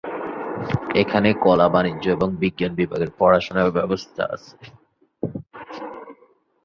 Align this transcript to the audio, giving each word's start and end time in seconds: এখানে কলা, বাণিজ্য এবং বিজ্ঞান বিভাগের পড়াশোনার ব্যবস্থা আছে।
এখানে 0.95 1.29
কলা, 1.43 1.67
বাণিজ্য 1.73 2.05
এবং 2.09 2.29
বিজ্ঞান 2.41 2.71
বিভাগের 2.75 3.11
পড়াশোনার 3.19 3.69
ব্যবস্থা 3.77 4.23
আছে। 4.35 4.55